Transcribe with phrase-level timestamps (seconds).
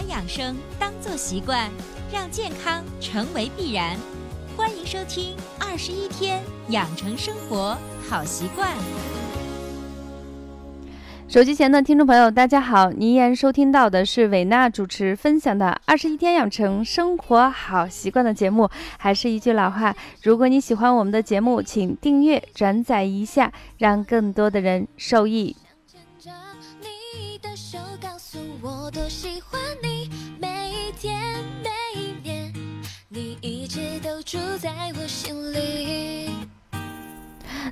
[0.00, 1.70] 把养生当做习惯，
[2.10, 3.98] 让健康成为必然。
[4.56, 7.76] 欢迎收听《二十一天养成生活
[8.08, 8.70] 好习惯》。
[11.28, 12.90] 手机前的听众朋友，大家好！
[12.90, 18.70] 您依然收听到的是伟娜主持分享的《二十一天养成生活好习惯》的节目。
[18.96, 25.54] 还是一句老话，如果你喜欢我们的节目，请订阅、转载一下，让更多的人受益。
[31.00, 31.18] 天
[31.62, 32.52] 每一年，
[33.08, 36.39] 你一直都住在我心里。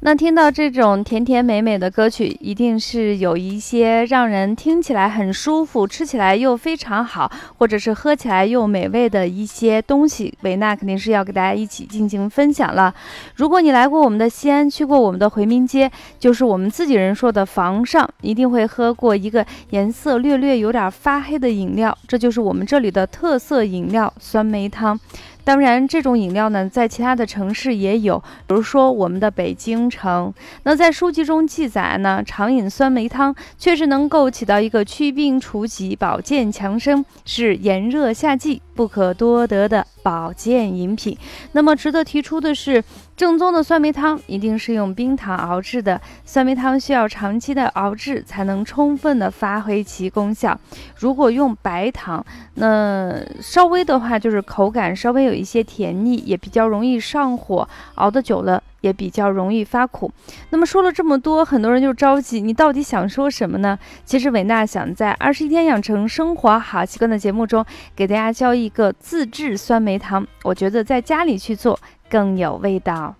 [0.00, 10.32] 那听到这种甜甜美美的歌曲，一定是有一些让人听起来很舒服、吃起来又非常好，或者是喝起来又美味的一些东西。
[10.42, 12.94] 维娜肯定是要给大家一起进行分享了。
[13.34, 24.98] 如果你来过我们的西安，去过我们的回民街，就是我们自己人说的房上，一定会喝过一个颜色略略有点发黑的饮料，这就是我们这里的特色饮料——酸梅汤。
[25.46, 30.34] 当然，这种饮料呢，在其他的城市也有，比如说我们的北京城。
[30.64, 41.16] 那在书籍中记载呢，常饮酸梅汤确实能够起到一个祛病除疾、保健强身，是炎热夏季不可多得的保健饮品。
[41.52, 42.82] 那么值得提出的是。
[43.16, 50.60] 正宗的酸梅汤一定是用冰糖熬制的，酸梅汤需要长期的熬制才能充分的发挥其功效。
[50.96, 52.22] 如果用白糖，
[52.56, 60.12] 那稍微的话就是口感稍微有一些甜腻，也比较容易上火，熬的久了也比较容易发苦。
[60.50, 63.78] 那么说了这么多，很多人就着急，你到底想说什么呢？
[64.04, 67.64] 其实伟娜想在二十一天养成生活好习惯的节目中，
[67.94, 70.26] 给大家教一个自制酸梅汤。
[70.44, 71.78] 我觉得在家里去做。
[72.08, 73.14] 更有味道。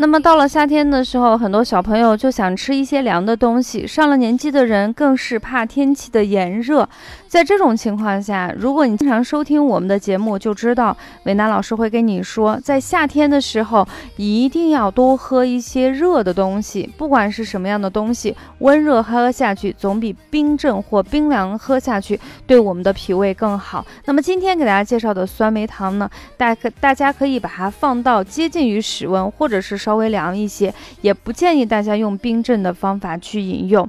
[0.00, 6.88] 那么到了夏天的时候，很多小朋友就想吃一些凉的东西，上了年纪的人更是怕天气的炎热。
[7.26, 13.86] 在这种情况下，如果你经常收听我们的节目，就知道伟娜老师会跟你说，在夏天的时候
[14.16, 23.84] 一定要多喝一些热的东西，不管是什么样的东西，温热喝下去总比冰镇或冰凉喝下去对我们的脾胃更好。
[24.04, 33.88] 那么今天给大家介绍的酸梅汤呢，大可大家可以把它放到接近于室温，或者是稍微凉一些，也不建议大家用冰镇的方法去饮用。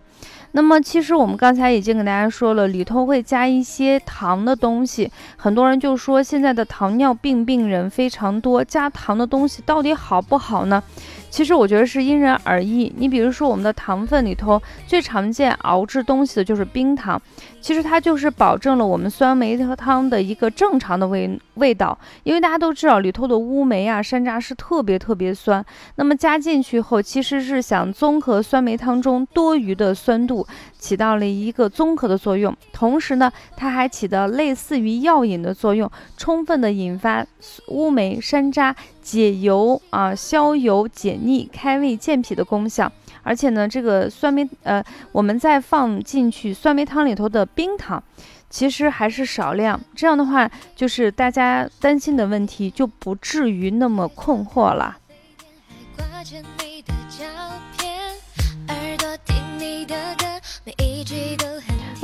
[0.53, 10.81] 那么其实我们刚才已经给大家说了，里头会加一些糖的东西，很多人就说现在的糖尿病病人非常多，加糖的东西到底好不好呢？
[11.29, 12.91] 其实我觉得是因人而异。
[12.97, 17.21] 你比如说我们的糖分里头最常见熬制东西的就是冰糖。
[17.61, 25.63] 其实它就是保证了我们酸梅汤的一个正常的味味道，因为大家都知道里头的乌梅啊、山楂是特别特别酸，
[25.95, 30.47] 那么加进去后，其实是想综合酸梅汤中多余的酸度，
[30.79, 32.55] 起到了一个综合的作用。
[32.73, 37.23] 同时呢，它还起到类似于药引的作用，充分的引发
[37.67, 42.91] 乌梅、山楂解油啊、消油解腻、开胃健脾的功效。
[43.21, 48.01] 而且呢，这个酸梅，呃，我们再放进去酸梅汤里头的冰糖，
[48.49, 49.79] 其实还是少量。
[49.93, 54.97] 这样的话，就是大家担心的问题就不至于那么困惑了。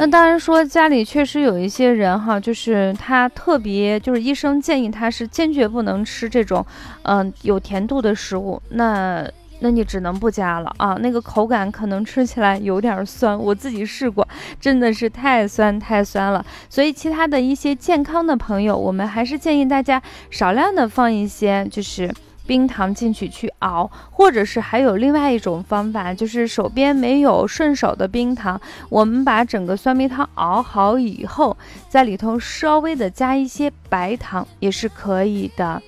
[0.07, 6.65] 当然说，家里确实有一些人哈，就是他特别，就是医生建议他是坚决不能吃这种，
[7.03, 8.61] 嗯，有甜度的食物。
[8.69, 9.27] 那
[9.61, 14.27] 那你只能不加了啊，那个口感可能吃起来有点酸，我自己试过，
[14.59, 16.45] 真的是太酸太酸了。
[16.69, 22.13] 所以其他的一些健康的朋友，我们还是建议大家少量的放一些，就是
[22.45, 31.57] 冰糖进去去熬，或者是还有另外一种方法，就是手边没有顺手的冰糖，我们把整个酸梅汤熬好以后，
[31.89, 35.81] 在里头稍微的加一些白糖也是可以的。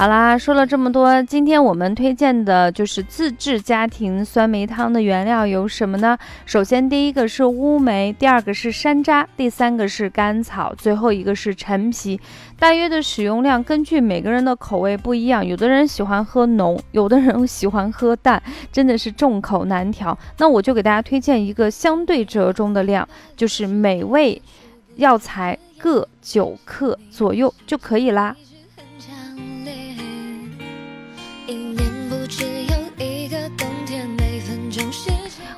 [0.00, 6.16] 好啦，说了这么多，今天我们推荐的就是自制家庭酸梅汤的原料有什么呢？
[6.46, 12.18] 首先，第一个是乌梅，第二个是山楂，第三个是甘草，最后一个是陈皮。
[12.58, 18.42] 大约的使用量根据每个人的口味不一样，有的人喜欢喝浓，有的人喜欢喝淡，
[18.72, 20.16] 真的是众口难调。
[20.38, 23.06] 那我就给大家推荐一个相对折中的量，
[23.36, 24.40] 就是每味
[24.96, 28.34] 药材各九克左右就可以啦。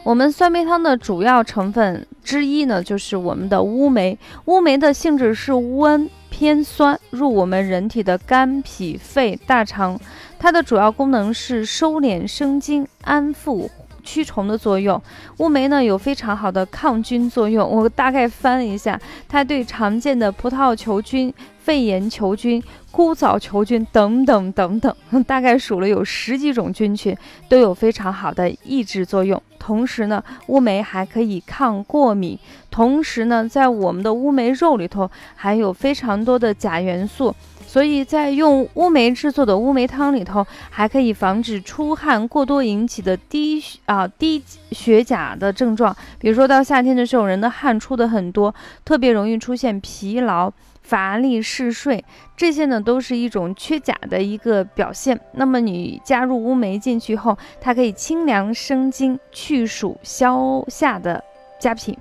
[0.04, 4.18] 我们酸梅汤的主要成分之一呢，就是我们的乌梅。
[4.46, 9.98] 乌梅的性质是温偏酸，入我们人体的肝、脾、肺、大肠。
[10.40, 13.70] 它的主要功能是收敛生津、安腹。
[14.04, 15.00] 驱虫的作用，
[15.38, 17.70] 乌梅呢有非常好的抗菌作用。
[17.70, 22.60] 我大概翻了一下，它对常见的葡萄球菌、肺炎球菌、
[22.90, 27.16] 枯藻球菌等等等等，大概数了有十几种菌群，
[27.48, 29.40] 都有非常好的抑制作用。
[29.62, 32.36] 同时呢，乌梅还可以抗过敏。
[32.68, 37.32] 同时呢，在我们的乌梅肉里头含有非常多的钾元素。
[37.72, 45.96] 所以在用乌梅制作的乌梅汤里头，还可以防止出汗过多引起的低啊低血钾的症状。
[46.18, 48.54] 比如说到夏天的时候，人的汗出的很多，
[48.84, 50.52] 特别容易出现疲劳、
[50.82, 52.04] 乏力、嗜睡，
[52.36, 55.18] 这些呢都是一种缺钾的一个表现。
[55.32, 61.24] 那么你加入乌梅进去后，它可以清凉生津、去暑消夏的
[61.58, 61.96] 佳品。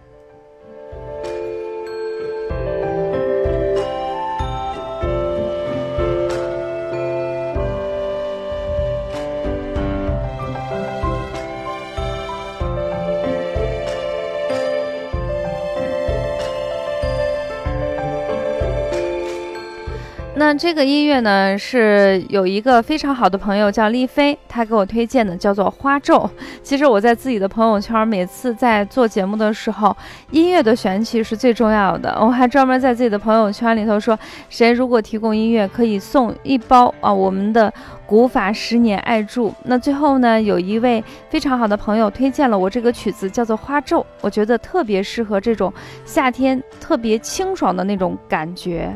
[20.41, 26.15] 那这个音乐呢，是有一个非常好的朋友叫丽飞，他给我推荐的，叫做《花咒》。
[26.63, 29.95] 其实我在自己的朋友圈，每次在做节目的时候，
[30.31, 32.17] 音乐的选曲是最重要的。
[32.19, 34.17] 我还专门在自己的朋友圈里头说，
[34.49, 37.71] 谁如果提供音乐，可以送一包啊我们的
[38.07, 39.53] 古法十年爱柱。
[39.65, 45.71] 那最后呢，有一位非常好的朋友推荐了我这个曲子，叫做《花咒》，我觉得特别适合这种
[46.03, 48.91] 夏天特别清爽的那种感觉。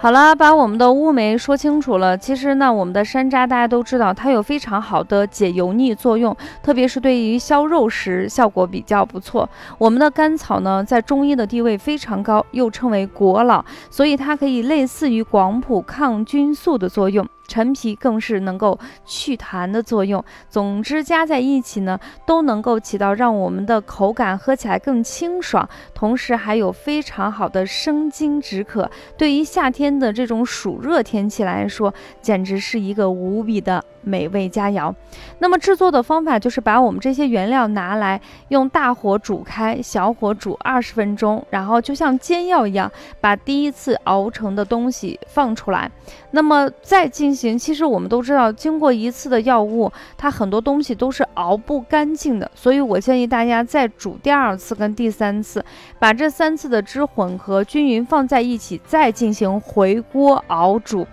[0.00, 2.16] 好了，把我们的乌梅说清楚了。
[2.16, 9.50] 其实呢，我们的山楂大家都知道，它有非常好的解油腻作用，特别是对于消肉食效果比较不错。
[9.76, 17.26] 我们的甘草呢，在中医的地位非常高，又称为国老，所以它可以类似于广谱抗菌素的作用。
[17.48, 20.24] 陈皮更是能够祛痰的作用。
[20.48, 28.88] 总之加在一起呢，都能够起到让我们的口感喝起来更清爽，同时还有非常好的生津止渴。
[29.16, 31.92] 对于夏天的这种暑热天气来说，
[32.22, 33.82] 简直是一个无比的。
[34.08, 34.92] 美味佳肴，
[35.38, 42.90] 那么制作的方法就是把我们这些原料拿来，用大火煮开，小火煮二十分钟，然后就像煎药一样，
[43.20, 45.90] 把第一次熬成的东西放出来，
[46.30, 47.58] 那么再进行。
[47.58, 55.62] 其实我们都知道，经过一次的药物，它很多东西都是熬不干净的，所以我建议大家再煮第二次跟第三次，
[55.98, 61.06] 把这三次的汁混合均匀放在一起，再进行回锅熬煮。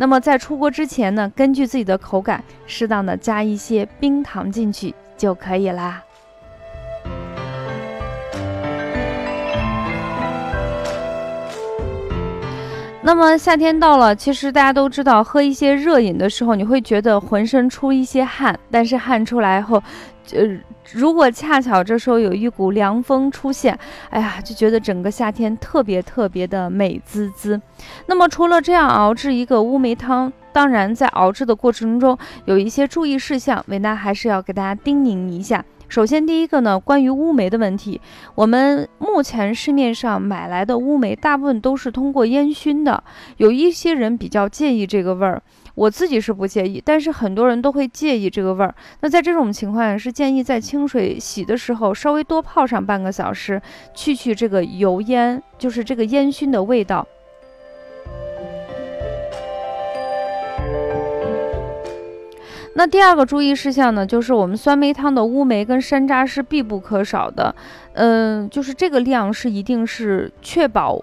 [0.00, 6.02] 那么在出锅之前呢，根据自己的口感，适当的加一些冰糖进去就可以啦。
[13.02, 19.82] 那么夏天到了，其实大家都知道，喝一些热饮的时候，你会觉得浑身出一些汗，但是汗出来后。
[20.32, 20.46] 呃，
[20.92, 23.78] 如果恰巧这时候有一股凉风出现，
[24.10, 27.60] 哎呀，就觉得整个夏天特别特别的美滋滋。
[28.06, 35.64] 那么除了这样熬制一个乌梅汤，当然在熬制的过程中有一些注意事项，维娜还是要给大家叮咛一下。
[35.88, 38.00] 首先，第一个呢，关于乌梅的问题，
[38.36, 43.02] 我们目前市面上买来的乌梅大部分都是通过烟熏的，
[43.38, 45.42] 有一些人比较介意这个味儿。
[45.80, 48.74] 我自己是不介意，但是很多人都会介意这个味儿。
[49.00, 53.58] 那在这种情况下，是建议在清水洗的时候稍微多泡上半个小时，
[53.94, 57.06] 去去这个油烟，就是这个烟熏的味道。
[62.74, 67.54] 那第二个注意事项呢，就是我们酸梅汤的乌梅跟山楂是必不可少的，
[67.94, 71.02] 嗯，就是这个量是一定是确保。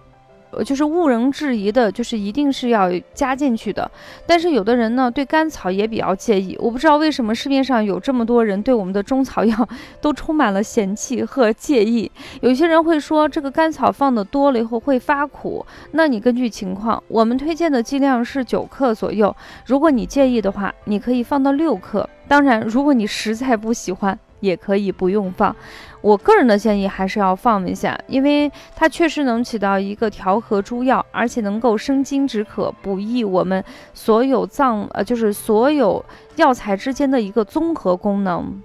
[0.64, 3.90] 就是毋庸置疑的，就是一定是要加进去的。
[4.26, 6.58] 但是有的人呢，对甘草也比较介意。
[6.60, 9.70] 我不知道为什么市面上有这么多人对我们的中草药
[10.02, 12.12] 都充满了嫌弃和介意。
[12.42, 15.66] 有些人会说，这个甘草放的多了以后会发苦。
[15.92, 19.36] 那你根据情况，我们推荐的剂量是九克左右。
[19.66, 22.08] 如果你介意的话，你可以放到六克。
[22.28, 25.56] 当然，如果你实在不喜欢，也可以不用放，
[26.02, 33.64] 我个人的建议还是要放一下，因为它确实能起到一个调和诸药，而且能够生津止渴，补益我们
[33.94, 36.04] 所有脏呃，就是所有
[36.36, 38.62] 药材之间的一个综合功能。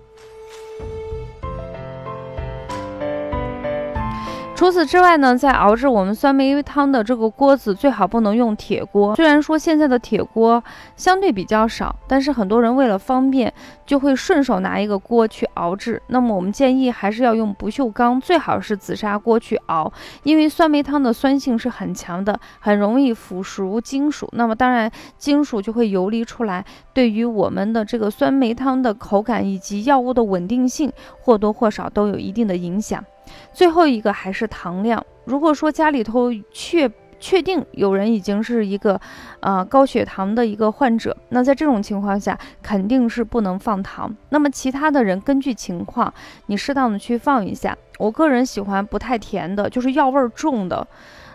[4.55, 9.13] 除此之外呢，在熬制我们酸梅汤的这个锅子最好不能用铁锅。
[9.17, 10.63] 虽然说现在的铁锅
[10.95, 13.53] 相对比较少，但是很多人为了方便，
[13.85, 16.01] 就会顺手拿一个锅去熬制。
[16.07, 19.93] 那么我们建议还是要用不锈钢，最好是紫砂锅去熬，
[20.23, 24.29] 因为酸梅汤的酸性是很强的，很容易腐蚀金属。
[24.33, 33.05] 那么当然金属就会游离出来，对于我们的这个酸梅汤的口感以及药物的稳定性或多或少都有一定的影响。
[33.53, 35.05] 最后一个还是糖量。
[35.25, 39.01] 如果说家里头确确定有人已经是一个，
[39.39, 44.13] 呃高血糖的一个患者，那在这种情况下肯定是不能放糖。
[44.31, 46.13] 那么其他的人根据情况，
[46.47, 47.79] 你适当的去放一下。
[47.99, 50.85] 我个人喜欢不太甜的，就是药味重的，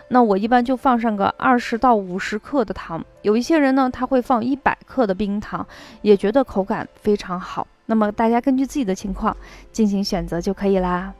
[0.08, 3.02] 那我一般就放上个二十到五十克的糖。
[3.22, 5.66] 有一些人呢，他会放一百克的冰糖，
[6.02, 7.66] 也觉得口感非常好。
[7.86, 9.34] 那么大家根据自己的情况
[9.72, 11.14] 进行选择就可以啦。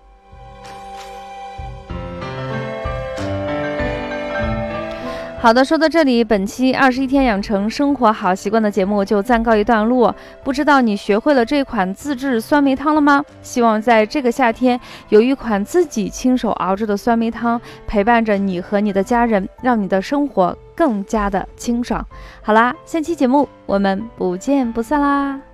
[5.41, 10.15] 好的，说到这里，本期二十一天养成生活好习惯的节目就暂告一段落。
[10.43, 13.25] 不知道你学会了这款自制酸梅汤了吗？
[13.41, 14.79] 希望在这个夏天，
[15.11, 22.05] 有一款自己亲手熬制的酸梅汤陪伴着你和你的家人，让你的生活更加的清爽。
[22.43, 25.48] 好啦，下期节目我们不见不散啦！